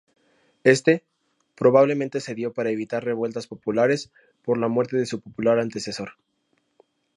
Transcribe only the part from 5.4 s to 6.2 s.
antecesor.